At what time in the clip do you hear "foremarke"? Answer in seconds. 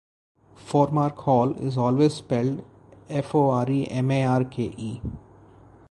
0.55-1.17, 3.07-4.99